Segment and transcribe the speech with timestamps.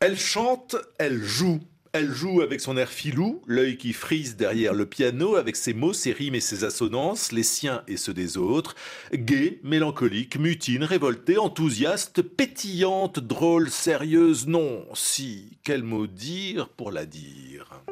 [0.00, 1.58] Elle chante, elle joue.
[1.92, 5.92] Elle joue avec son air filou, l'œil qui frise derrière le piano, avec ses mots,
[5.92, 8.76] ses rimes et ses assonances, les siens et ceux des autres.
[9.12, 17.04] Gaie, mélancolique, mutine, révoltée, enthousiaste, pétillante, drôle, sérieuse, non, si, quel mot dire pour la
[17.04, 17.82] dire?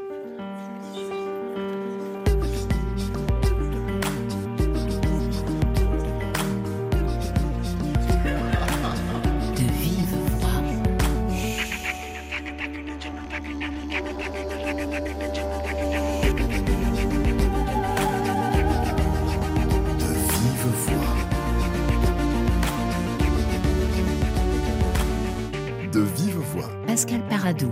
[26.96, 27.70] Pascal Paradou.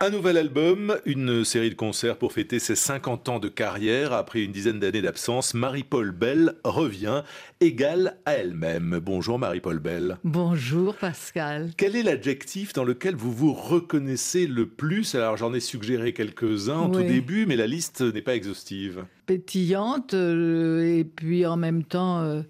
[0.00, 4.14] Un nouvel album, une série de concerts pour fêter ses 50 ans de carrière.
[4.14, 7.22] Après une dizaine d'années d'absence, Marie-Paul Bell revient,
[7.60, 8.98] égale à elle-même.
[8.98, 10.16] Bonjour Marie-Paul Bell.
[10.24, 11.72] Bonjour Pascal.
[11.76, 15.14] Quel est l'adjectif dans lequel vous vous reconnaissez le plus?
[15.14, 19.04] Alors j'en ai suggéré quelques-uns au tout début, mais la liste n'est pas exhaustive.
[19.26, 22.22] Pétillante, euh, et puis en même temps...
[22.22, 22.40] Euh,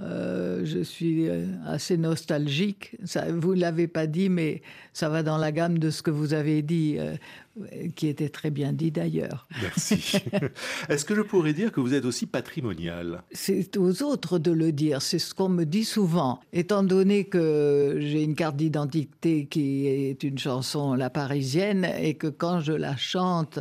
[0.00, 2.96] euh, je suis euh, assez nostalgique.
[3.30, 6.34] Vous ne l'avez pas dit, mais ça va dans la gamme de ce que vous
[6.34, 7.16] avez dit, euh,
[7.94, 9.46] qui était très bien dit d'ailleurs.
[9.62, 10.18] Merci.
[10.88, 13.22] Est-ce que je pourrais dire que vous êtes aussi patrimonial?
[13.32, 15.02] C'est aux autres de le dire.
[15.02, 16.40] C'est ce qu'on me dit souvent.
[16.52, 22.26] Étant donné que j'ai une carte d'identité qui est une chanson La Parisienne et que
[22.26, 23.58] quand je la chante,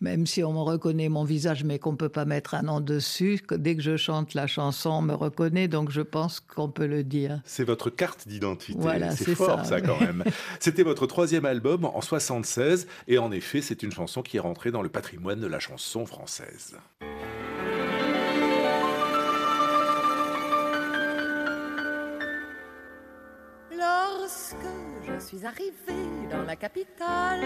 [0.00, 2.80] même si on me reconnaît mon visage, mais qu'on ne peut pas mettre un nom
[2.80, 6.68] dessus, que dès que je chante la chanson, on me reconnaît donc je pense qu'on
[6.68, 7.40] peut le dire.
[7.44, 8.78] C'est votre carte d'identité.
[8.78, 10.24] Voilà, c'est fort ça, quand même.
[10.60, 14.70] C'était votre troisième album en 76 et en effet, c'est une chanson qui est rentrée
[14.70, 16.76] dans le patrimoine de la chanson française.
[23.76, 24.56] Lorsque
[25.06, 27.44] je suis arrivée dans la capitale,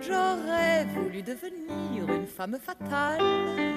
[0.00, 3.70] j'aurais voulu devenir une femme fatale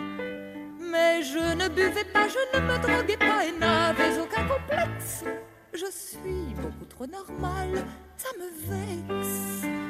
[0.93, 5.23] mais je ne buvais pas, je ne me droguais pas et n'avais aucun complexe.
[5.73, 7.83] Je suis beaucoup trop normale,
[8.15, 9.82] ça me vexe.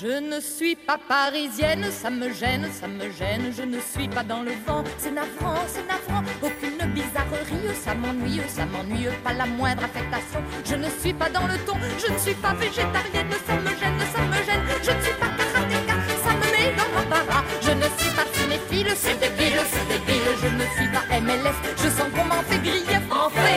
[0.00, 4.24] Je ne suis pas parisienne, ça me gêne, ça me gêne, je ne suis pas
[4.24, 9.46] dans le vent, c'est navrant, c'est navrant, aucune bizarrerie, ça m'ennuie, ça m'ennuie, pas la
[9.46, 13.54] moindre affectation, je ne suis pas dans le ton, je ne suis pas végétarienne, ça
[13.54, 15.94] me gêne, ça me gêne, je ne suis pas karatéka,
[16.24, 20.48] ça me met dans l'embarras, je ne suis pas cinéphile, c'est débile, c'est débile, je
[20.48, 23.53] ne suis pas MLS, je sens qu'on m'en fait griller, m'en fait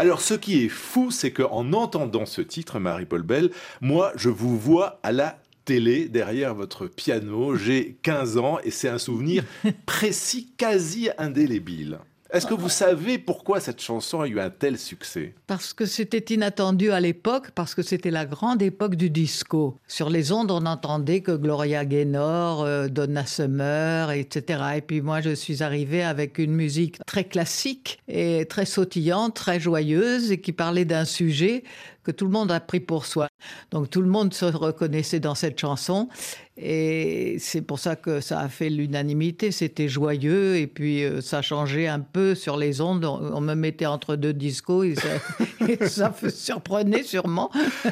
[0.00, 3.50] Alors, ce qui est fou, c'est qu'en entendant ce titre, Marie-Paul Bell,
[3.82, 7.54] moi, je vous vois à la télé derrière votre piano.
[7.54, 9.44] J'ai 15 ans et c'est un souvenir
[9.84, 11.98] précis, quasi indélébile.
[12.32, 15.34] Est-ce que vous savez pourquoi cette chanson a eu un tel succès?
[15.48, 19.76] Parce que c'était inattendu à l'époque, parce que c'était la grande époque du disco.
[19.88, 24.62] Sur les ondes, on n'entendait que Gloria Gaynor, euh, Donna Summer, etc.
[24.76, 29.58] Et puis moi, je suis arrivée avec une musique très classique et très sautillante, très
[29.58, 31.64] joyeuse, et qui parlait d'un sujet
[32.02, 33.28] que tout le monde a pris pour soi.
[33.70, 36.08] Donc tout le monde se reconnaissait dans cette chanson
[36.56, 39.50] et c'est pour ça que ça a fait l'unanimité.
[39.50, 43.04] C'était joyeux et puis euh, ça changeait un peu sur les ondes.
[43.04, 44.84] On, me mettait entre deux discos
[45.68, 47.50] et ça, me surprenait sûrement.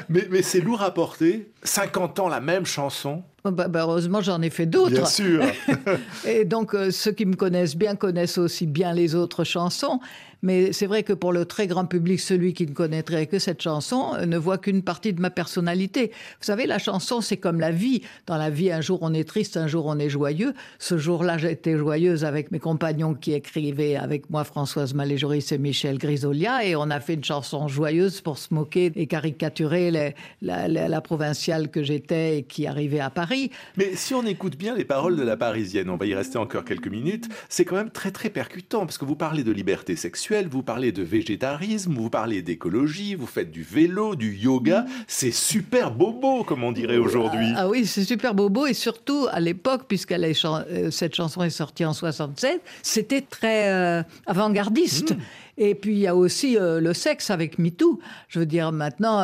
[0.09, 1.51] Mais, mais c'est lourd à porter.
[1.63, 3.23] 50 ans la même chanson.
[3.45, 4.91] Bah, bah, heureusement, j'en ai fait d'autres.
[4.91, 5.45] Bien sûr.
[6.27, 10.01] et donc, euh, ceux qui me connaissent bien connaissent aussi bien les autres chansons.
[10.43, 13.61] Mais c'est vrai que pour le très grand public, celui qui ne connaîtrait que cette
[13.61, 16.13] chanson euh, ne voit qu'une partie de ma personnalité.
[16.41, 18.03] Vous savez, la chanson, c'est comme la vie.
[18.27, 20.55] Dans la vie, un jour on est triste, un jour on est joyeux.
[20.79, 25.99] Ce jour-là, j'étais joyeuse avec mes compagnons qui écrivaient avec moi, Françoise Maléjoris et Michel
[25.99, 31.01] Grisolia, et on a fait une chanson joyeuse pour se moquer et caricaturer la, la
[31.01, 33.28] provinciale que j'étais et qui arrivait à Paris.
[33.77, 36.65] Mais si on écoute bien les paroles de la Parisienne, on va y rester encore
[36.65, 40.49] quelques minutes, c'est quand même très très percutant parce que vous parlez de liberté sexuelle
[40.49, 44.85] vous parlez de végétarisme, vous parlez d'écologie, vous faites du vélo, du yoga.
[45.07, 47.53] C'est super bobo, comme on dirait aujourd'hui.
[47.57, 48.67] Ah, oui, c'est super bobo.
[48.67, 54.03] Et surtout, à l'époque, puisque euh, cette chanson est sortie en 67, c'était très euh,
[54.27, 55.13] avant-gardiste.
[55.13, 55.21] Hmm.
[55.61, 57.99] Et puis il y a aussi euh, le sexe avec MeToo.
[58.29, 59.21] Je veux dire, maintenant,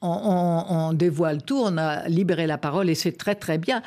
[0.00, 3.82] on, on, dévoile tout, on a libéré la parole et c'est très très bien.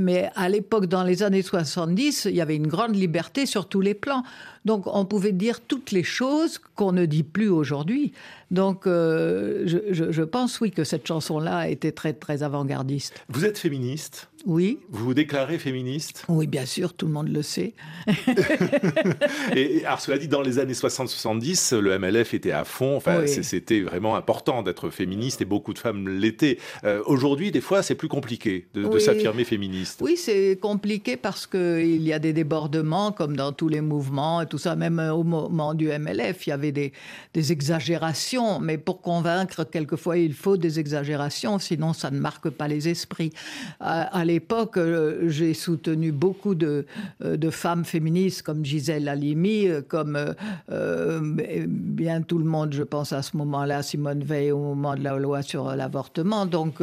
[0.00, 3.80] Mais à l'époque, dans les années 70, il y avait une grande liberté sur tous
[3.80, 4.24] les plans.
[4.64, 8.12] Donc on pouvait dire toutes les choses qu'on ne dit plus aujourd'hui.
[8.50, 13.14] Donc euh, je, pense oui que cette chanson-là était très très avant-gardiste.
[13.28, 14.78] Vous êtes féministe Oui.
[14.90, 17.74] Vous vous déclarez féministe Oui, bien sûr, tout le monde le sait.
[19.54, 22.96] et, alors, cela dit, dans les années 60-70, le MLF était à fond.
[22.96, 26.58] Enfin, c'était vraiment important d'être féministe et beaucoup de femmes l'étaient.
[26.84, 30.00] Euh, aujourd'hui, des fois, c'est plus compliqué de, s'affirmer féministe.
[30.02, 34.46] Oui, c'est compliqué parce qu'il y a des débordements, comme dans tous les mouvements et
[34.46, 34.76] tout ça.
[34.76, 36.92] Même au moment du MLF, il y avait des,
[37.34, 38.60] des exagérations.
[38.60, 43.32] Mais pour convaincre, quelquefois, il faut des exagérations, sinon ça ne marque pas les esprits.
[43.80, 46.86] À, l'époque, euh, j'ai soutenu beaucoup de,
[47.24, 50.18] euh, de, femmes féministes comme Gisèle Halimi, euh, comme
[51.68, 55.16] bien tout le monde, je pense à ce moment-là, Simone Veil au moment de la
[55.16, 56.46] loi sur l'avortement.
[56.46, 56.82] Donc,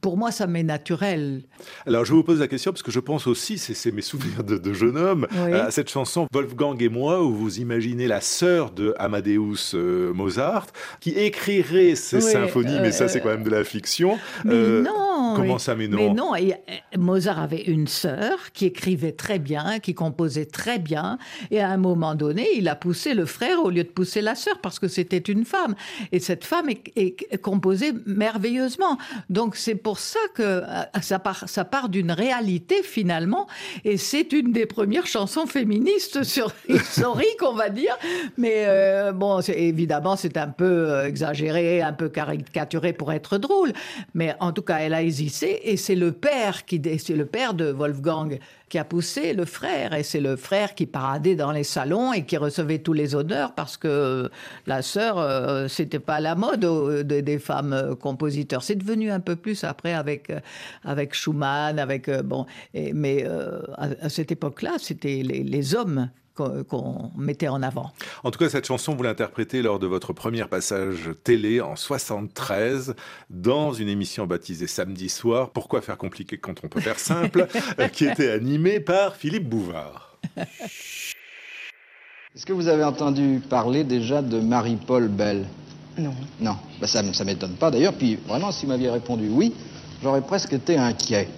[0.00, 1.42] pour moi, ça m'est naturel.
[1.86, 4.72] Alors, je vous pose la question parce que je pense aussi, c'est mes souvenirs de,
[4.72, 9.74] jeune homme, à cette chanson Wolfgang et moi, où vous imaginez la sœur de Amadeus
[10.14, 10.66] Mozart
[11.00, 14.18] qui écrirait ces symphonies, mais ça, c'est quand même de la fiction.
[14.44, 15.09] Mais non.
[15.36, 16.32] Comment ça, mais non Mais non.
[16.98, 21.18] Mozart avait une sœur qui écrivait très bien, qui composait très bien,
[21.50, 24.34] et à un moment donné, il a poussé le frère au lieu de pousser la
[24.34, 25.74] sœur parce que c'était une femme.
[26.12, 28.98] Et cette femme est, composée merveilleusement.
[29.28, 30.62] Donc c'est pour ça que euh,
[31.00, 33.46] ça part, ça part d'une réalité finalement,
[33.84, 37.96] et c'est une des premières chansons féministes sur historique, on va dire.
[38.36, 43.72] Mais euh, bon, évidemment, c'est un peu euh, exagéré, un peu caricaturé pour être drôle.
[44.14, 47.54] Mais en tout cas, elle a hésité, et c'est le père qui, c'est le père
[47.54, 48.38] de Wolfgang
[48.68, 52.24] qui a poussé le frère, et c'est le frère qui paradait dans les salons et
[52.24, 54.30] qui recevait tous les honneurs parce que
[54.66, 56.64] la sœur, euh, c'était pas la mode
[57.02, 58.62] des femmes euh, compositeurs.
[58.62, 60.38] C'est devenu un peu plus après avec euh,
[60.84, 63.26] avec Schumann, avec bon, mais
[63.76, 66.10] à, cette époque-là, c'était les hommes
[66.68, 67.92] qu'on mettait en avant.
[68.24, 72.94] En tout cas, cette chanson, vous l'interprétez lors de votre premier passage télé en 73
[73.30, 75.50] dans une émission baptisée Samedi soir.
[75.50, 77.46] Pourquoi faire compliqué quand on peut faire simple
[77.92, 80.18] qui était animée par Philippe Bouvard.
[82.34, 85.46] Est-ce que vous avez entendu parler déjà de Marie-Paul Bell?
[85.98, 86.14] Non.
[86.40, 87.94] Non, bah, ça ne m'étonne pas d'ailleurs.
[87.94, 89.52] Puis vraiment, si vous m'aviez répondu oui,
[90.02, 91.28] j'aurais presque été inquiet.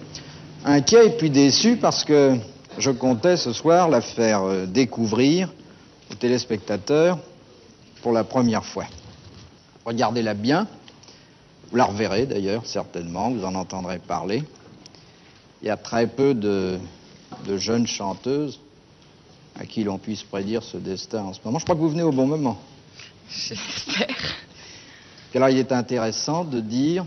[0.65, 2.37] Inquiet et puis déçu parce que
[2.77, 5.49] je comptais ce soir la faire euh, découvrir
[6.11, 7.19] aux téléspectateurs
[8.01, 8.85] pour la première fois.
[9.85, 10.67] Regardez-la bien.
[11.69, 14.43] Vous la reverrez d'ailleurs, certainement, vous en entendrez parler.
[15.61, 16.77] Il y a très peu de,
[17.57, 18.59] jeunes chanteuses
[19.59, 21.59] à qui l'on puisse prédire ce destin en ce moment.
[21.59, 22.59] Je crois que vous venez au bon moment.
[23.29, 24.35] J'espère.
[25.33, 27.05] Alors il est intéressant de dire,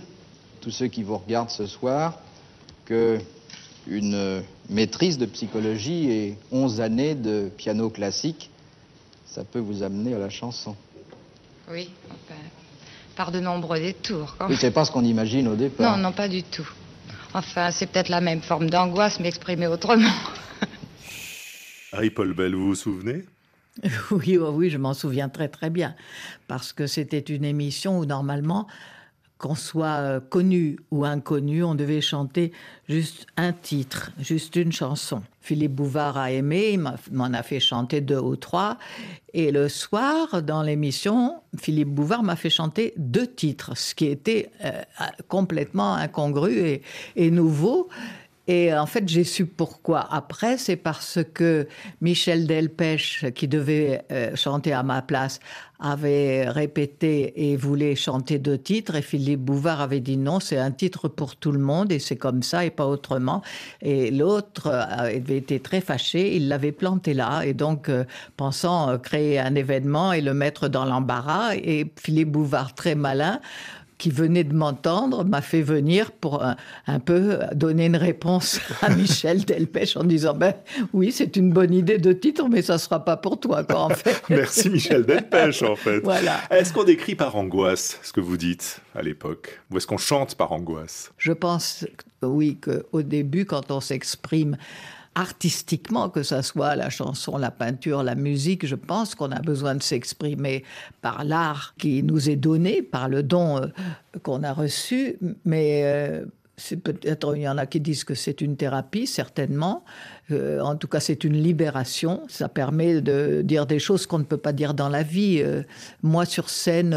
[0.61, 2.19] tous ceux qui vous regardent ce soir,
[2.85, 3.21] que
[3.87, 8.51] une maîtrise de psychologie et 11 années de piano classique,
[9.27, 10.75] ça peut vous amener à la chanson.
[11.71, 11.91] Oui,
[13.17, 14.37] par de nombreux détours.
[14.49, 15.97] Oui, c'est pas ce qu'on imagine au départ.
[15.97, 16.69] Non, non, pas du tout.
[17.35, 20.13] Enfin, c'est peut-être la même forme d'angoisse, mais exprimée autrement.
[21.93, 23.25] Harry-Paul Bell, vous vous souvenez?
[24.11, 25.95] Oui, oui, je m'en souviens très très bien,
[26.49, 28.67] parce que c'était une émission où normalement
[29.39, 32.53] qu'on soit euh, connu ou inconnu, on devait chanter
[32.89, 35.23] juste un titre, juste une chanson.
[35.41, 38.79] Philippe Bouvard a aimé, il m'en a fait chanter deux ou trois.
[39.33, 44.51] Et le soir, dans l'émission, Philippe Bouvard m'a fait chanter deux titres, ce qui était
[44.65, 44.71] euh,
[45.29, 46.81] complètement incongru
[47.15, 47.89] et nouveau.
[48.49, 50.07] Et en fait, j'ai su pourquoi.
[50.13, 51.67] Après, c'est parce que
[52.01, 55.41] Michel Delpech, qui devait euh, chanter à ma place,
[55.79, 58.95] avait répété et voulait chanter deux titres.
[58.95, 62.17] Et Philippe Bouvard avait dit non, c'est un titre pour tout le monde et c'est
[62.17, 63.43] comme ça et pas autrement.
[63.83, 67.43] Et l'autre avait été très fâché, il l'avait planté là.
[67.43, 68.05] Et donc, euh,
[68.37, 73.41] pensant euh, créer un événement et le mettre dans l'embarras, et Philippe Bouvard, très malin,
[73.99, 79.45] qui venait de m'entendre m'a fait venir pour un, peu donner une réponse à Michel
[79.45, 80.55] Delpech en disant ben
[80.93, 83.91] oui c'est une bonne idée de titre mais ça sera pas pour toi quoi en
[83.91, 84.23] fait.
[84.29, 86.01] Merci Michel Delpech en fait.
[86.01, 86.41] Voilà.
[86.51, 89.61] Est-ce qu'on décrit par angoisse ce que vous dites à l'époque?
[89.71, 91.13] Ou est-ce qu'on chante par angoisse?
[91.19, 91.87] Je pense
[92.23, 94.57] oui qu'au début quand on s'exprime
[95.17, 99.75] artistiquement, que ce soit la chanson, la peinture, la musique, je pense qu'on a besoin
[99.75, 100.63] de s'exprimer
[101.01, 103.67] par l'art qui nous est donné, par le don euh,
[104.23, 106.27] qu'on a reçu, mais euh,
[106.85, 109.83] peut-être il y en a qui disent que c'est une thérapie certainement
[110.33, 112.25] Euh, en tout cas, c'est une libération.
[112.27, 115.41] Ça permet de dire des choses qu'on ne peut pas dire dans la vie.
[116.03, 116.97] Moi, sur scène,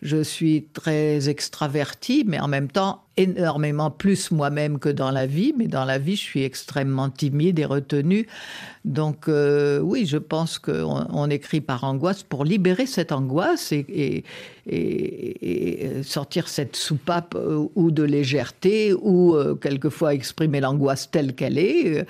[0.00, 5.54] je suis très extravertie, mais en même temps, énormément plus moi-même que dans la vie,
[5.56, 8.26] mais dans la vie, je suis extrêmement timide et retenue.
[8.84, 14.24] Donc euh, oui, je pense qu'on on écrit par angoisse pour libérer cette angoisse et,
[16.02, 22.04] sortir cette soupape euh, ou de légèreté ou euh, quelquefois exprimer l'angoisse telle qu'elle est.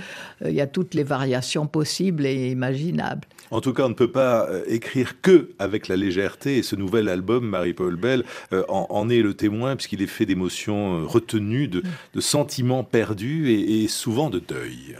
[0.44, 3.26] Il y a toutes les variations possibles et imaginables.
[3.50, 7.09] En tout cas, on ne peut pas écrire que avec la légèreté et ce nouvel
[7.09, 8.25] album, Marie-Paul Bell,
[8.68, 11.82] en, est le témoin puisqu'il est fait d'émotions retenues, de,
[12.14, 14.96] de sentiments perdus et, et souvent de deuil.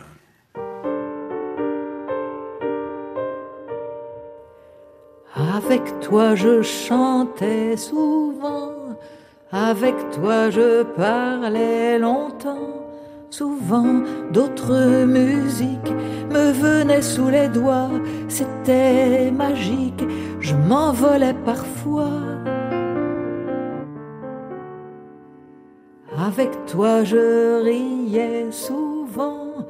[5.35, 8.73] Avec toi je chantais souvent,
[9.51, 12.69] avec toi je parlais longtemps.
[13.31, 15.93] Souvent d'autres musiques
[16.31, 17.89] me venaient sous les doigts,
[18.29, 20.05] c'était magique,
[20.41, 22.11] je m'envolais parfois.
[26.25, 29.67] Avec toi je riais souvent,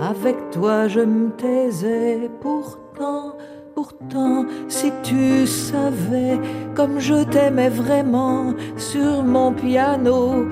[0.00, 2.30] avec toi je me taisais.
[2.40, 3.34] Pourtant
[3.78, 6.40] Pourtant, si tu savais
[6.74, 10.46] comme je t'aimais vraiment sur mon piano,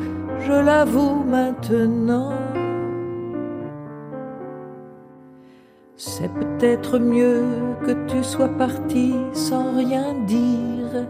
[0.46, 2.34] je l'avoue maintenant.
[5.96, 7.42] C'est peut-être mieux
[7.84, 11.08] que tu sois parti sans rien dire,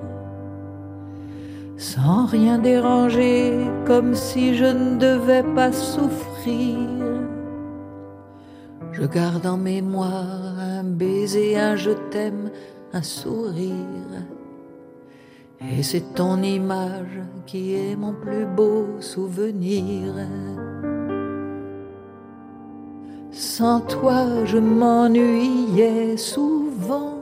[1.77, 6.79] sans rien déranger, comme si je ne devais pas souffrir.
[8.93, 12.51] Je garde en mémoire un baiser, un je t'aime,
[12.93, 13.75] un sourire.
[15.61, 20.15] Et c'est ton image qui est mon plus beau souvenir.
[23.31, 27.15] Sans toi, je m'ennuyais souvent.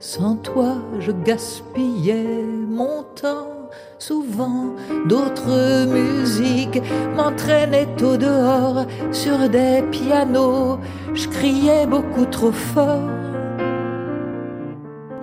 [0.00, 3.53] Sans toi, je gaspillais mon temps
[3.98, 4.74] souvent
[5.06, 6.80] d'autres musiques
[7.16, 10.78] m'entraînaient au dehors sur des pianos.
[11.14, 13.10] Je criais beaucoup trop fort.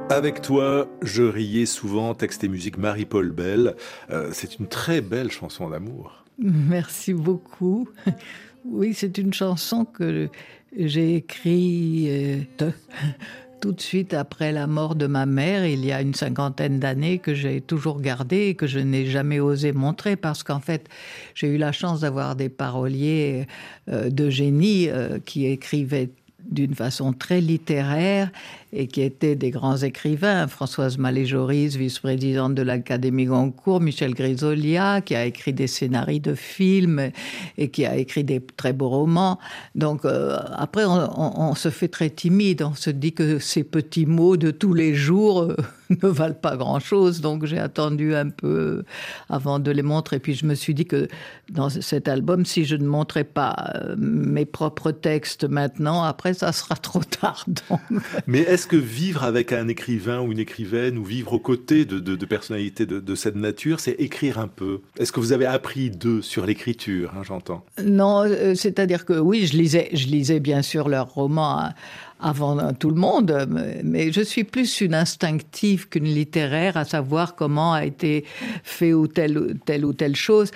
[0.10, 3.76] Avec toi, je riais souvent, texte et musique Marie-Paul Bell.
[4.10, 6.26] Euh, c'est une très belle chanson d'amour.
[6.38, 7.88] Merci beaucoup.
[8.64, 10.30] Oui, c'est une chanson que
[10.78, 12.64] j'ai écrite
[13.62, 17.20] tout de suite après la mort de ma mère, il y a une cinquantaine d'années,
[17.20, 20.90] que j'ai toujours gardé et que je n'ai jamais osé montrer parce qu'en fait,
[21.36, 23.46] j'ai eu la chance d'avoir des paroliers
[23.88, 26.10] euh, de génie euh, qui écrivaient
[26.50, 28.32] d'une façon très littéraire
[28.74, 30.48] et qui étaient des grands écrivains.
[30.48, 37.12] Françoise Malé-Joris, vice-présidente de l'Académie Goncourt, Michel Grisolia, qui a écrit des scénarios de films
[37.58, 39.40] et qui a écrit des très beaux romans.
[39.76, 44.38] Donc euh, après, on, se fait très timide, on se dit que ces petits mots
[44.38, 45.56] de tous les jours euh,
[45.92, 47.22] ne valent pas grand-chose.
[47.22, 48.84] Donc j'ai attendu un peu
[49.30, 50.18] avant de les montrer.
[50.18, 51.08] Et puis je me suis dit que
[51.50, 56.52] dans cet album, si je ne montrais pas euh, mes propres textes maintenant, après, ça
[56.52, 57.46] sera trop tard.
[57.70, 57.80] Donc.
[58.28, 62.00] Mais est-ce que vivre avec un écrivain ou une écrivaine ou vivre aux côtés de,
[62.00, 64.82] de, de personnalités de, de, cette nature, c'est écrire un peu?
[64.98, 67.64] Est-ce que vous avez appris d'eux sur l'écriture, hein, j'entends?
[67.84, 71.60] Non, euh, c'est-à-dire que oui, je lisais, je lisais bien sûr leurs romans.
[71.60, 71.74] Hein,
[72.22, 73.48] avant tout le monde,
[73.84, 78.26] mais je suis plus une instinctive qu'une littéraire, à savoir comment a été
[78.64, 80.52] fait ou telle, telle ou telle chose.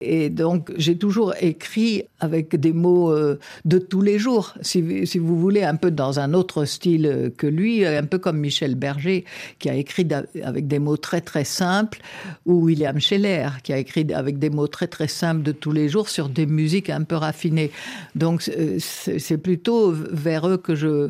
[0.00, 5.18] Et donc, j'ai toujours écrit avec des mots euh, de tous les jours, si, si,
[5.18, 9.24] vous voulez, un peu dans un autre style que lui, un peu comme Michel Berger,
[9.58, 10.06] qui a écrit
[10.42, 12.00] avec des mots très très simples,
[12.46, 15.88] ou William Scheller, qui a écrit avec des mots très très simples de tous les
[15.88, 17.70] jours sur des musiques un peu raffinées.
[18.14, 18.42] Donc,
[18.78, 21.09] c'est plutôt vers eux que je,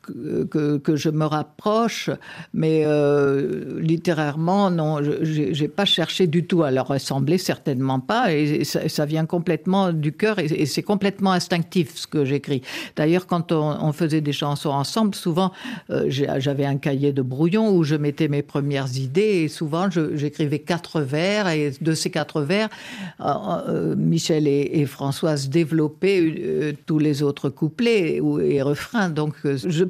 [0.01, 2.09] que, que, je me rapproche,
[2.53, 8.33] mais euh, littérairement, non, je n'ai pas cherché du tout à leur ressembler, certainement pas,
[8.33, 12.61] et ça, vient complètement du cœur, et, c'est complètement instinctif ce que j'écris.
[12.95, 15.51] D'ailleurs, quand on, faisait des chansons ensemble, souvent,
[15.89, 20.59] euh, j'avais un cahier de brouillon où je mettais mes premières idées, et souvent, j'écrivais
[20.59, 22.69] quatre vers, et de ces quatre vers,
[23.21, 28.21] euh, Michel et, Françoise développaient tous les autres couplets et,
[28.55, 29.85] et refrains, donc je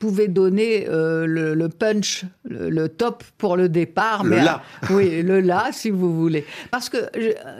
[0.00, 4.24] pouvais donner euh, le, punch, le, top pour le départ.
[4.24, 4.62] Le là.
[4.90, 6.46] oui, le là, si vous voulez.
[6.70, 6.96] Parce que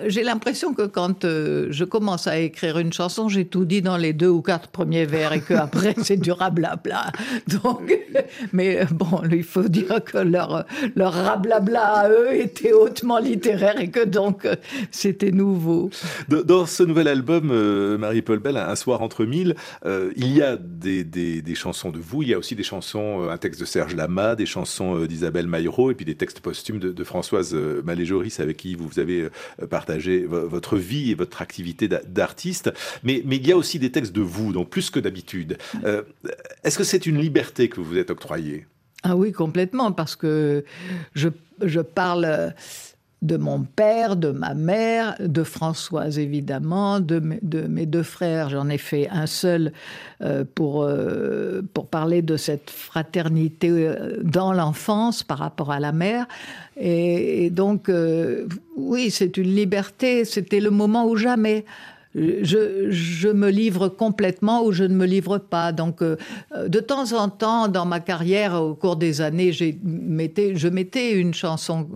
[0.06, 3.98] j'ai l'impression que quand euh, je commence à écrire une chanson, j'ai tout dit dans
[3.98, 7.12] les deux ou quatre premiers vers et qu'après, c'est du rablabla.
[7.62, 7.96] Donc,
[8.54, 10.64] mais bon, il faut dire que leur,
[10.96, 14.48] leur rablabla à eux était hautement littéraire et que donc,
[14.90, 15.90] c'était nouveau.
[16.28, 17.52] Dans, ce nouvel album,
[17.98, 22.22] Marie-Paul Bell, Un soir entre mille, il y a des, des, des chansons de vous,
[22.22, 25.06] il y a aussi des chansons, euh, un texte de Serge Lama, des chansons euh,
[25.06, 29.28] d'Isabelle Maillot et puis des textes posthumes de, Françoise euh, Maléjoris avec qui vous avez
[29.68, 32.72] partagé votre vie et votre activité d'artiste.
[33.02, 35.58] Mais, mais il y a aussi des textes de vous, donc plus que d'habitude.
[36.62, 38.66] Est-ce que c'est une liberté que vous vous êtes octroyée?
[39.02, 40.64] Ah oui, complètement, parce que
[41.14, 41.28] je,
[41.62, 42.54] je parle
[43.22, 48.48] de mon père, de ma mère, de Françoise évidemment, de, mes deux frères.
[48.48, 49.72] J'en ai fait un seul
[50.22, 55.92] euh, pour, euh, pour parler de cette fraternité euh, dans l'enfance par rapport à la
[55.92, 56.26] mère.
[56.76, 57.90] et donc,
[58.76, 61.64] oui, c'est une liberté, c'était le moment ou jamais
[62.14, 65.70] je, me livre complètement ou je ne me livre pas.
[65.70, 66.16] Donc, euh,
[66.66, 71.88] de temps en temps, dans ma carrière, au cours des années, je mettais une chanson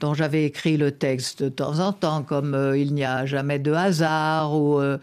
[0.00, 3.58] dont j'avais écrit le texte de temps en temps, comme euh, Il n'y a jamais
[3.58, 4.98] de hasard ou euh,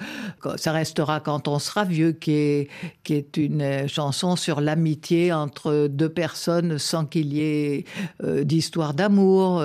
[0.57, 2.67] Ça restera quand on sera vieux, qui est,
[3.03, 7.85] qui est une chanson sur l'amitié entre deux personnes sans qu'il y ait
[8.43, 9.63] d'histoire d'amour,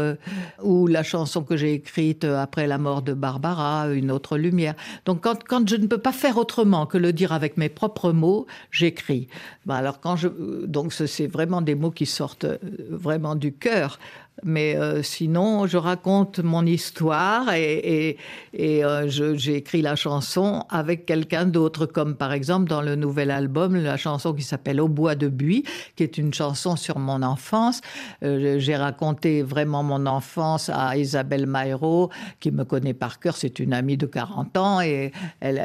[0.63, 4.75] ou la chanson que j'ai écrite après la mort de Barbara, Une autre lumière.
[5.05, 8.47] Donc quand, je ne peux pas faire autrement que le dire avec mes propres mots,
[8.71, 9.29] j'écris.
[9.67, 10.29] Ben, alors quand je,
[10.67, 12.59] donc c'est vraiment des mots qui sortent euh,
[12.91, 13.99] vraiment du cœur.
[14.45, 18.17] Mais euh, sinon, je raconte mon histoire et,
[18.55, 23.31] et, euh, j'ai écrit la chanson avec quelqu'un d'autre, comme par exemple dans le nouvel
[23.31, 25.65] album, la chanson qui s'appelle Au bois de buis,
[25.97, 27.83] qui est une chanson sur mon enfance.
[28.25, 32.11] Euh, j'ai raconté vraiment mon enfance à Isabelle Mairo,
[32.41, 33.37] qui me connaît par cœur.
[33.37, 35.59] C'est une amie de 40 ans et elle,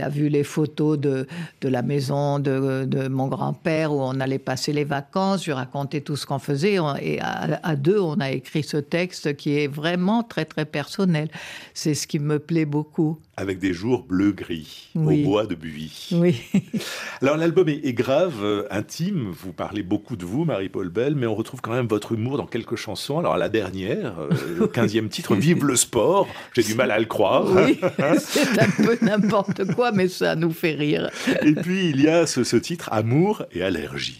[0.00, 1.26] a vu les photos de,
[1.62, 5.44] de la maison de, de mon grand-père où on allait passer les vacances.
[5.44, 9.58] Je racontais tout ce qu'on faisait et à, à deux, a écrit ce texte qui
[9.58, 11.28] est vraiment très très personnel.
[11.74, 13.18] C'est ce qui me plaît beaucoup.
[13.36, 16.10] Avec des jours bleu-gris au bois de buis.
[16.12, 16.42] Oui.
[17.22, 19.30] Alors l'album est, grave, euh, intime.
[19.30, 22.46] Vous parlez beaucoup de vous, Marie-Paul Bell, mais on retrouve quand même votre humour dans
[22.46, 23.18] quelques chansons.
[23.18, 26.28] Alors la dernière, euh, le 15e titre, Vive le sport.
[26.54, 27.46] J'ai du mal à le croire.
[27.50, 27.80] Oui,
[28.18, 31.10] c'est un peu n'importe quoi, mais ça nous fait rire.
[31.42, 34.18] Et puis il y a ce, ce titre, Amour et allergie.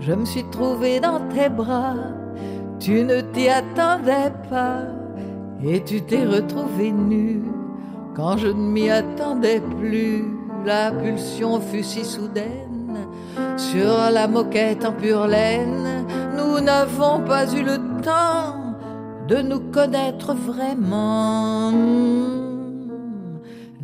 [0.00, 1.94] Je me suis trouvée dans tes bras,
[2.78, 4.84] tu ne t'y attendais pas,
[5.62, 7.42] et tu t'es retrouvée nue
[8.16, 10.24] quand je ne m'y attendais plus.
[10.64, 13.06] La pulsion fut si soudaine
[13.56, 16.06] sur la moquette en pure laine.
[16.36, 18.56] Nous n'avons pas eu le temps
[19.28, 21.72] de nous connaître vraiment.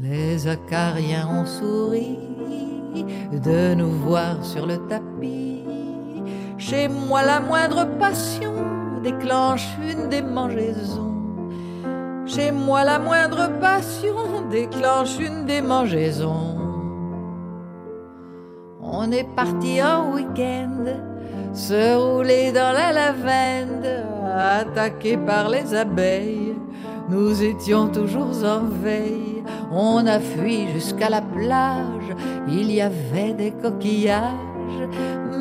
[0.03, 2.19] Les acariens ont souri
[3.45, 5.63] de nous voir sur le tapis
[6.59, 8.53] chez moi, la moindre passion
[9.03, 11.13] déclenche une démangeaison.
[12.27, 14.15] Chez moi, la moindre passion
[14.51, 16.57] déclenche une démangeaison.
[18.83, 20.85] On est parti en week-end,
[21.53, 23.87] se rouler dans la lavande,
[24.35, 26.55] attaqué par les abeilles.
[27.09, 32.17] Nous étions toujours en veille, on a fui jusqu'à la plage,
[32.49, 34.56] il y avait des coquillages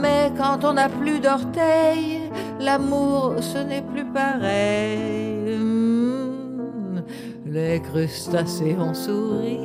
[0.02, 5.58] mais quand on n'a plus d'orteils, l'amour ce n'est plus pareil.
[5.58, 7.02] Hmm.
[7.46, 9.60] Les crustacés ont souri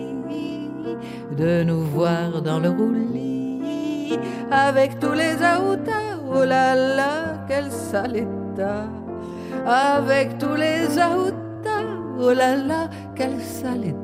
[1.37, 4.18] de nous voir dans le roulis
[4.51, 6.18] avec tous les aoutas.
[6.33, 8.27] Oh là là, quel sale!
[9.66, 11.87] Avec tous les aoutas,
[12.20, 13.94] oh là là, quel sale!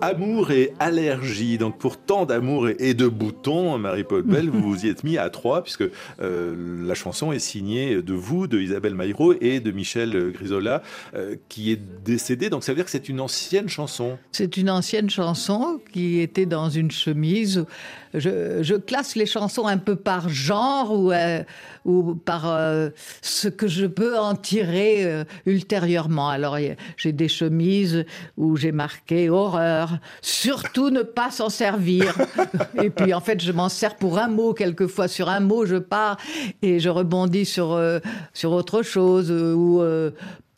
[0.00, 1.58] Amour et allergie.
[1.58, 5.28] Donc pour tant d'amour et de boutons, Marie-Paul Bell, vous vous y êtes mis à
[5.30, 5.84] trois, puisque
[6.20, 10.82] euh, la chanson est signée de vous, de Isabelle Maillot et de Michel Grisola,
[11.14, 12.48] euh, qui est décédé.
[12.50, 14.18] Donc ça veut dire que c'est une ancienne chanson.
[14.32, 17.66] C'est une ancienne chanson qui était dans une chemise
[18.14, 21.42] je, classe les chansons un peu par genre ou, euh,
[21.84, 22.90] ou par euh,
[23.22, 26.28] ce que je peux en tirer euh, ultérieurement.
[26.28, 26.56] Alors,
[26.96, 28.04] j'ai des chemises
[28.36, 32.16] où j'ai marqué horreur, surtout ne pas s'en servir.
[32.82, 34.54] et puis, en fait, je m'en sers pour un mot.
[34.54, 36.18] Quelquefois, sur un mot, je pars
[36.62, 37.80] et je rebondis sur,
[38.32, 39.30] sur autre chose.
[39.30, 39.82] Ou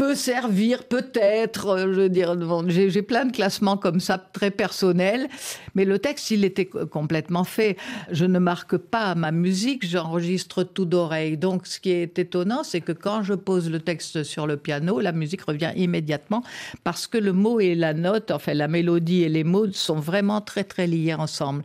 [0.01, 1.67] peut servir peut-être.
[1.67, 2.35] Euh, je veux dire,
[2.69, 5.29] j'ai plein de classements comme ça très personnels,
[5.75, 7.77] mais le texte, il était complètement fait.
[8.11, 11.37] Je ne marque pas ma musique, j'enregistre tout d'oreille.
[11.37, 15.01] Donc, ce qui est étonnant, c'est que quand je pose le texte sur le piano,
[15.01, 16.43] la musique revient immédiatement
[16.83, 20.41] parce que le mot et la note, enfin la mélodie et les mots sont vraiment
[20.41, 21.63] très très liés ensemble.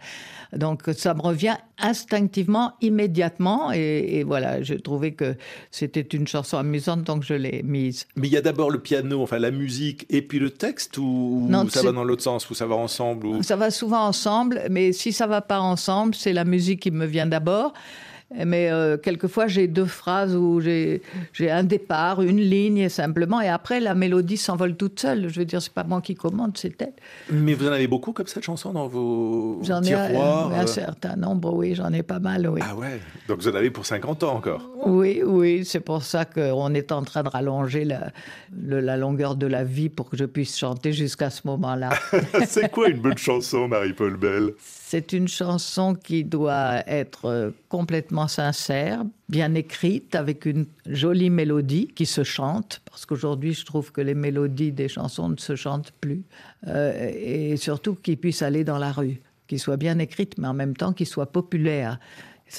[0.55, 3.71] Donc ça me revient instinctivement, immédiatement.
[3.71, 5.35] Et, voilà, je trouvais que
[5.71, 8.07] c'était une chanson amusante, donc je l'ai mise.
[8.15, 11.49] Mais il y a d'abord le piano, enfin la musique, et puis le texte, ou,
[11.69, 13.43] ça va dans l'autre sens, ou ça va ensemble ou...
[13.43, 17.05] Ça va souvent ensemble, mais si ça va pas ensemble, c'est la musique qui me
[17.05, 17.73] vient d'abord.
[18.33, 21.01] Mais euh, quelquefois, j'ai deux phrases où j'ai
[21.47, 25.29] un départ, une ligne simplement, et après, la mélodie s'envole toute seule.
[25.29, 26.93] Je veux dire, c'est pas moi qui commande, c'est elle.
[27.29, 31.15] Mais vous en avez beaucoup comme cette chanson dans vos tiroirs J'en ai un, certain
[31.15, 32.61] nombre, oui, j'en ai pas mal, oui.
[32.63, 36.25] Ah ouais Donc vous en avez pour 50 ans encore Oui, oui, c'est pour ça
[36.25, 38.11] qu'on est en train de rallonger la,
[38.59, 41.91] la longueur de la vie pour que je puisse chanter jusqu'à ce moment-là.
[42.47, 44.53] c'est quoi une bonne chanson, Marie-Paul Bell?
[44.59, 47.51] C'est une chanson qui doit être euh,
[48.27, 54.01] sincère, bien écrite, avec une jolie mélodie qui se chante, parce qu'aujourd'hui je trouve que
[54.01, 56.23] les mélodies des chansons ne se chantent plus,
[56.67, 60.53] euh, et surtout qui puisse aller dans la rue, qui soit bien écrite, mais en
[60.53, 61.99] même temps qui soit populaire.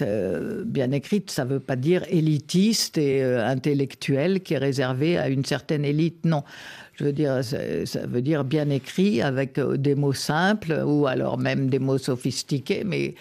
[0.02, 5.28] Euh, bien écrite, ça ne veut pas dire élitiste et intellectuelle qui est réservée à
[5.28, 6.24] une certaine élite.
[6.24, 6.42] Non,
[6.96, 11.38] je veux dire, ça veut dire bien écrit avec euh, des mots simples ou alors
[11.38, 13.14] même des mots sophistiqués, mais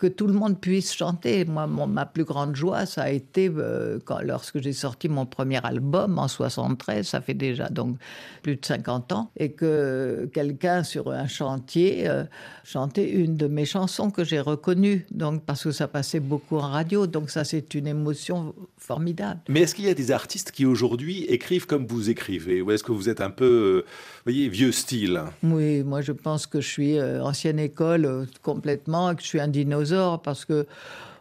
[0.00, 1.44] que tout le monde puisse chanter.
[1.44, 5.64] Moi, ma plus grande joie, ça a été euh, quand, lorsque j'ai sorti mon premier
[5.64, 7.98] album en 73, ça fait déjà donc
[8.42, 12.24] plus de 50 ans, et que quelqu'un sur un chantier euh,
[12.64, 16.70] chantait une de mes chansons que j'ai reconnues, donc parce que ça passait beaucoup en
[16.70, 19.40] radio, donc ça c'est une émotion formidable.
[19.48, 22.82] Mais est-ce qu'il y a des artistes qui aujourd'hui écrivent comme vous écrivez, ou est-ce
[22.82, 23.90] que vous êtes un peu, euh,
[24.24, 25.22] voyez, vieux style?
[25.42, 30.22] Oui, moi je pense que je suis ancienne école complètement, que je suis un dinosaure
[30.22, 30.66] parce que,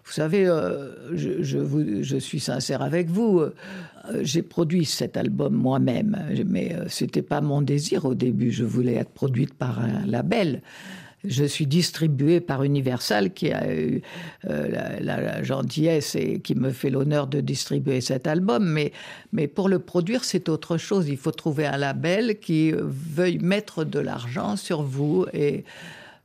[0.09, 3.41] vous savez, euh, je, suis sincère avec vous.
[3.41, 3.53] Euh,
[4.21, 6.17] j'ai produit cet album moi-même,
[6.47, 8.51] mais euh, ce n'était pas mon désir au début.
[8.51, 10.63] Je voulais être produite par un label.
[11.25, 14.01] Je suis distribuée par Universal qui a eu
[14.43, 18.65] la, gentillesse et qui me fait l'honneur de distribuer cet album.
[18.65, 18.93] Mais,
[19.33, 21.09] mais pour le produire, c'est autre chose.
[21.09, 25.65] Il faut trouver un label qui veuille mettre de l'argent sur vous et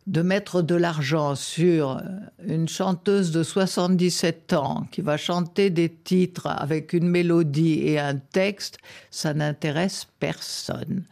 [0.06, 2.00] de mettre de l'argent sur
[2.46, 8.16] une chanteuse de 77 ans qui va chanter des titres avec une mélodie et un
[8.16, 8.78] texte,
[9.10, 11.04] ça n'intéresse personne.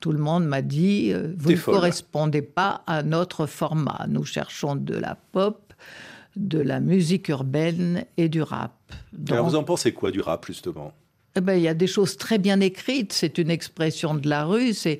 [0.00, 4.06] Tout le monde m'a dit, euh, vous ne correspondez pas à notre format.
[4.08, 5.74] Nous cherchons de la pop,
[6.36, 8.72] de la musique urbaine et du rap.
[9.30, 10.92] Alors vous en pensez quoi du rap justement?
[11.36, 13.12] Eh ben, il y a des choses très bien écrites.
[13.12, 14.72] C'est une expression de la rue.
[14.72, 14.98] C'est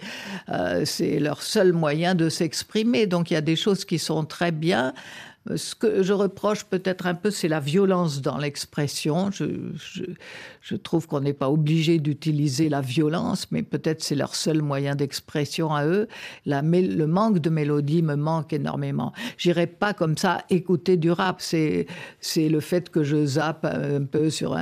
[0.48, 0.84] euh,
[1.18, 3.06] leur seul moyen de s'exprimer.
[3.06, 4.94] Donc il y a des choses qui sont très bien.
[5.56, 9.30] Ce que je reproche peut-être un peu, c'est la violence dans l'expression.
[9.30, 14.94] Je, trouve qu'on n'est pas obligé d'utiliser la violence, mais peut-être c'est leur seul moyen
[14.94, 16.08] d'expression à eux.
[16.46, 19.12] Le manque de mélodie me manque énormément.
[19.36, 21.40] J'irai pas comme ça écouter du rap.
[21.40, 21.86] C'est
[22.36, 24.56] le fait que je zappe un peu sur,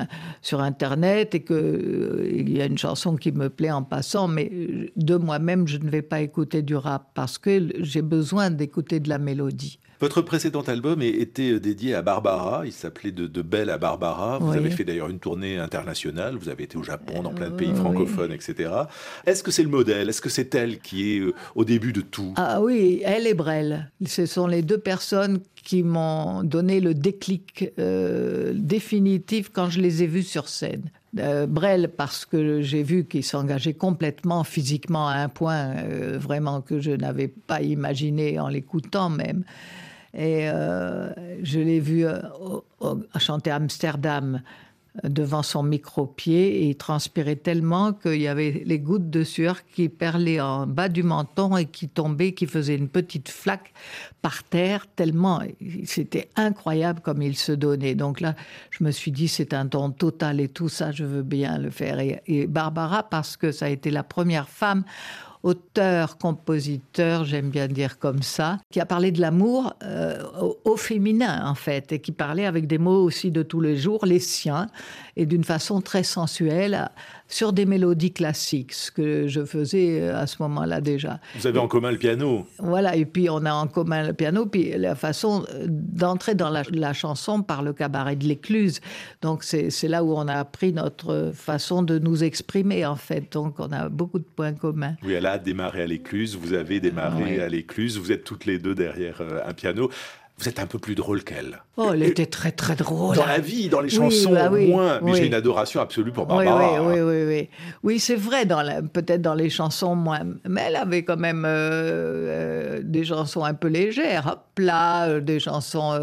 [0.52, 4.50] Internet et qu'il euh, y a une chanson qui me plaît en passant, mais
[4.96, 9.08] de moi-même, je ne vais pas écouter du rap parce que j'ai besoin d'écouter de
[9.08, 9.78] la mélodie.
[10.00, 12.62] Votre précédent album était euh, dédié à Barbara.
[12.64, 14.38] Il s'appelait de, Belle à Barbara.
[14.38, 16.36] Vous avez fait d'ailleurs une tournée internationale.
[16.36, 18.70] Vous avez été au Japon, dans plein de pays francophones, etc.
[19.26, 20.08] Est-ce que c'est le modèle?
[20.08, 22.32] Est-ce que c'est elle qui est euh, au début de tout?
[22.36, 23.90] Ah oui, elle et Brel.
[24.06, 30.04] Ce sont les deux personnes qui m'ont donné le déclic euh, définitif quand je les
[30.04, 30.90] ai vus sur scène.
[31.48, 35.74] Brel parce que j'ai vu qu'il s'engageait complètement physiquement à un point
[36.18, 39.42] vraiment que je n'avais pas imaginé en l'écoutant même.
[40.14, 41.10] Et euh,
[41.42, 42.20] je l'ai vu euh,
[43.18, 44.40] chanter Amsterdam
[45.04, 49.66] euh, devant son micro-pied et il transpirait tellement qu'il y avait les gouttes de sueur
[49.66, 53.74] qui perlaient en bas du menton et qui tombaient, qui faisaient une petite flaque
[54.22, 55.42] par terre, tellement
[55.84, 57.94] c'était incroyable comme il se donnait.
[57.94, 58.34] Donc là,
[58.70, 61.70] je me suis dit, c'est un don total et tout ça, je veux bien le
[61.70, 62.00] faire.
[62.00, 64.84] et Barbara, parce que ça a été la première femme
[65.42, 70.22] auteur, compositeur, j'aime bien dire comme ça, qui a parlé de l'amour euh,
[70.64, 74.04] au, féminin en fait, et qui parlait avec des mots aussi de tous les jours,
[74.04, 74.68] les siens,
[75.16, 76.90] et d'une façon très sensuelle,
[77.28, 81.20] sur des mélodies classiques, ce que je faisais euh, à ce moment-là déjà.
[81.36, 82.46] Vous avez en commun le piano.
[82.58, 86.48] Voilà, et puis on a en commun le piano, puis la façon euh, d'entrer dans
[86.48, 88.80] la, la, chanson par le cabaret de l'écluse.
[89.20, 93.30] Donc c'est là où on a appris notre façon de nous exprimer en fait.
[93.32, 94.96] Donc on a beaucoup de points communs.
[95.04, 98.74] Oui, a démarré à l'écluse, vous avez démarré à l'écluse, vous êtes toutes les deux
[98.74, 99.90] derrière euh, un piano.
[100.38, 101.62] Vous êtes un peu plus drôle qu'elle.
[101.80, 103.14] Oh, elle était très très drôle.
[103.14, 104.98] Dans la vie, dans les chansons, bah moins.
[105.00, 106.82] Mais j'ai une adoration absolue pour Barbara.
[106.82, 107.48] Oui, oui, oui, oui.
[107.84, 108.44] Oui, c'est vrai,
[108.92, 110.26] peut-être dans les chansons moins.
[110.48, 115.20] Mais elle avait quand même euh, euh, des chansons un peu légères, hop là, euh,
[115.20, 115.96] des chansons,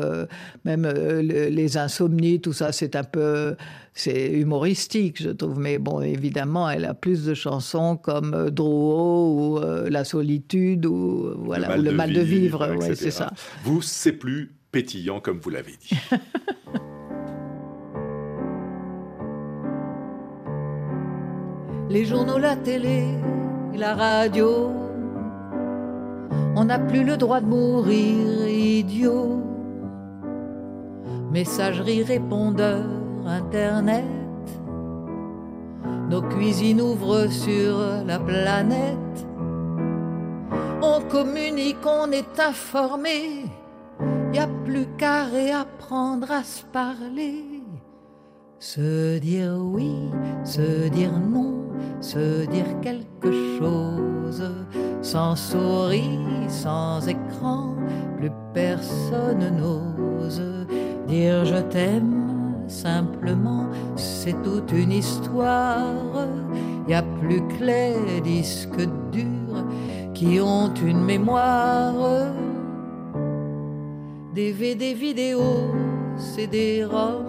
[0.63, 3.55] même les insomnies, tout ça, c'est un peu.
[3.97, 5.59] C'est humoristique, je trouve.
[5.59, 11.75] Mais bon, évidemment, elle a plus de chansons comme Drouot ou La solitude ou, voilà,
[11.75, 12.75] le mal, de, vivre.
[12.75, 13.31] Ouais, c'est ça.
[13.63, 14.55] Vous, c'est plus
[15.23, 15.97] comme vous l'avez dit.
[21.89, 23.05] Les journaux, la télé,
[23.73, 24.69] la radio,
[26.57, 29.41] on n'a plus le droit de mourir idiot.
[31.31, 32.83] Messagerie, répondeur,
[33.25, 34.03] internet,
[36.09, 38.97] nos cuisines ouvrent sur la planète.
[40.81, 43.45] On communique, on est informé
[44.35, 47.63] y a plus qu'à réapprendre à se parler.
[48.59, 49.93] Se dire oui,
[50.43, 51.69] se dire non,
[52.01, 54.43] se dire quelque chose.
[55.01, 56.19] Sans souris,
[56.49, 57.75] sans écran,
[58.17, 60.41] plus personne n'ose
[61.07, 62.23] dire je t'aime.
[62.67, 66.27] Simplement, c'est toute une histoire.
[66.89, 69.63] Y a plus que les disques durs
[70.13, 71.93] qui ont une mémoire
[74.35, 75.71] DVD, vidéos,
[76.17, 77.23] CD-ROM,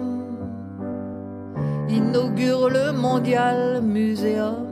[1.87, 4.67] inaugure le Mondial Muséum.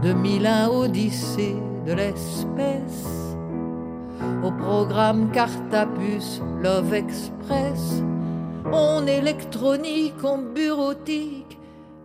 [0.00, 3.34] 2001 Odyssée de l'espèce,
[4.44, 8.04] au programme Cartapus Love Express,
[8.72, 11.58] on électronique, on bureautique,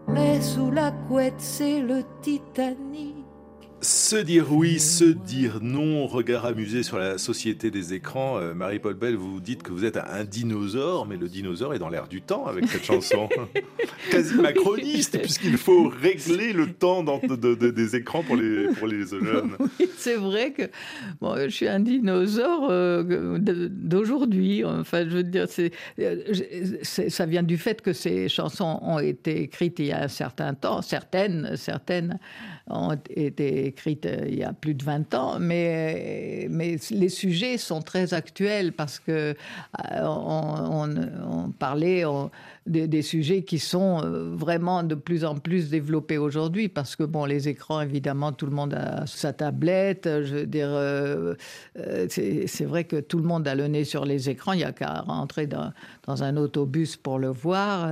[0.08, 3.15] mais sous la couette c'est le Titanic.
[3.86, 8.40] Se dire oui, se dire non, regard amusé sur la société des écrans.
[8.40, 11.90] Euh, Marie-Paul Bell, vous dites que vous êtes un dinosaure, mais le dinosaure est dans
[11.90, 13.30] l'air du temps avec cette chanson.
[14.10, 19.56] Quasi macroniste, puisqu'il faut régler le temps des écrans pour les, pour les jeunes.
[19.60, 20.64] Oui, c'est vrai que
[21.22, 23.38] bon, je suis un dinosaure euh,
[23.70, 24.66] d'aujourd'hui.
[24.66, 25.46] Enfin, je veux dire,
[26.00, 26.24] euh,
[26.82, 30.08] c'est, ça vient du fait que ces chansons ont été écrites il y a un
[30.08, 32.18] certain temps, certaines, certaines
[32.68, 33.75] ont été écrites
[34.06, 38.74] euh, il y a plus de 20 ans, mais, mais les sujets sont très actuels
[38.74, 39.36] parce que
[39.92, 42.04] euh, on, parlait
[42.66, 47.26] des, sujets qui sont euh, vraiment de plus en plus développés aujourd'hui parce que bon,
[47.26, 50.06] les écrans, évidemment, tout le monde a sa tablette.
[50.06, 50.72] Je veux dire,
[52.10, 54.54] c'est vrai que tout le monde a le nez sur les écrans.
[54.54, 55.72] Il n'y a qu'à rentrer dans,
[56.08, 57.92] dans, un autobus pour le voir.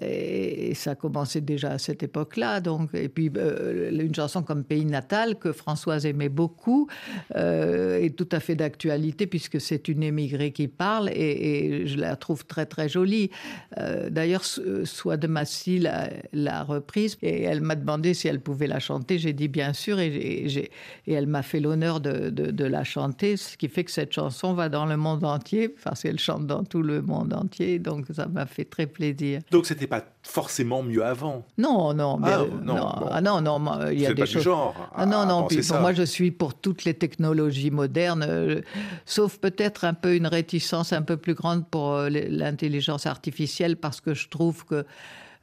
[0.00, 2.60] Et, ça commençait déjà à cette époque-là.
[2.60, 6.88] Donc, et puis une chanson comme Pays natal que Françoise aimait beaucoup
[7.36, 12.16] euh, est tout à fait d'actualité puisque c'est une émigrée qui parle et, je la
[12.16, 13.30] trouve très très jolie.
[13.78, 18.80] Euh, d'ailleurs, Soit de Massy l'a reprise et elle m'a demandé si elle pouvait la
[18.80, 19.18] chanter.
[19.18, 23.56] J'ai dit bien sûr et, et, elle m'a fait l'honneur de, de, la chanter, ce
[23.56, 26.82] qui fait que cette chanson va dans le monde entier parce qu'elle chante dans tout
[26.82, 27.78] le monde entier.
[27.78, 29.40] Donc ça m'a fait très plaisir.
[29.50, 31.44] Donc c'était pas forcément mieux avant.
[31.58, 32.76] Non, non, ah, non,
[33.10, 34.42] ah, non, non, il y a des pas choses.
[34.42, 38.62] Du genre ah non, non, puis moi je suis pour toutes les technologies modernes, euh,
[39.04, 44.00] sauf peut-être un peu une réticence un peu plus grande pour euh, l'intelligence artificielle parce
[44.00, 44.86] que je trouve que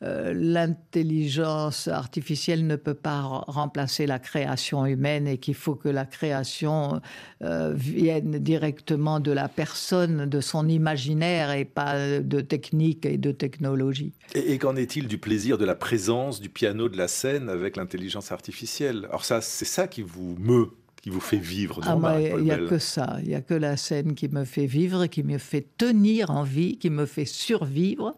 [0.03, 6.05] euh, l'intelligence artificielle ne peut pas remplacer la création humaine et qu'il faut que la
[6.05, 7.01] création
[7.43, 13.31] euh, vienne directement de la personne, de son imaginaire et pas de technique et de
[13.31, 14.13] technologie.
[14.33, 18.31] Et, qu'en est-il du plaisir de la présence du piano de la scène avec l'intelligence
[18.31, 19.05] artificielle?
[19.09, 20.69] Alors ça, c'est ça qui vous meut
[21.01, 23.75] qui vous fait vivre ah, Il n'y a que ça, il n'y a que la
[23.75, 28.15] scène qui me fait vivre, qui me fait tenir en vie, qui me fait survivre.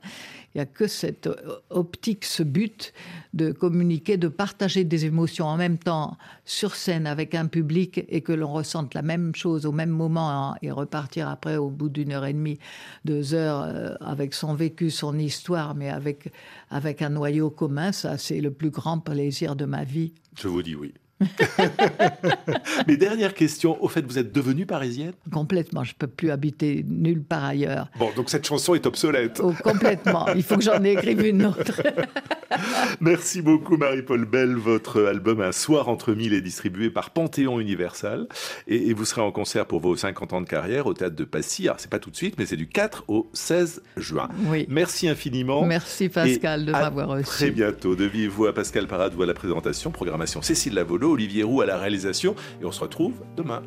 [0.54, 1.28] Il n'y a que cette
[1.70, 2.94] optique, ce but
[3.34, 8.22] de communiquer, de partager des émotions en même temps sur scène avec un public et
[8.22, 11.90] que l'on ressente la même chose au même moment hein, et repartir après au bout
[11.90, 12.60] d'une heure et demie,
[13.04, 16.32] deux heures euh, avec son vécu, son histoire, mais avec,
[16.70, 20.14] avec un noyau commun, ça c'est le plus grand plaisir de ma vie.
[20.38, 20.94] Je vous dis oui.
[22.88, 25.14] Mais dernière question, au fait, vous êtes devenue parisienne?
[25.32, 27.90] Complètement, je peux plus habiter nulle part ailleurs.
[27.98, 29.40] Bon, donc cette chanson est obsolète.
[29.44, 31.82] Oh, complètement, il faut que j'en écrive une autre.
[33.00, 34.56] Merci beaucoup Marie-Paul Bell.
[34.56, 38.28] Votre album Un soir entre mille est distribué par Panthéon Universal
[38.68, 41.64] et, vous serez en concert pour vos 50 ans de carrière au théâtre de Passy.
[41.68, 44.30] Alors c'est pas tout de suite, mais c'est du 4 au 16 juin.
[44.48, 44.66] Oui.
[44.70, 45.66] Merci infiniment.
[45.66, 47.26] Merci Pascal de m'avoir reçu.
[47.26, 47.96] Très bientôt.
[47.96, 51.78] De vive voix, Pascal Paradou à la présentation, programmation Cécile Lavolo, Olivier Roux à la
[51.78, 53.62] réalisation et on se retrouve demain.